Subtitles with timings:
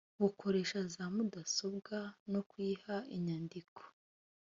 [0.21, 1.97] bukoresha za mudasobwa
[2.31, 3.81] no kuyiha inyandiko